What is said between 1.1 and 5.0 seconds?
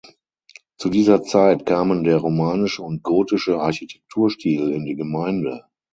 Zeit kamen der romanische und gotische Architekturstil in die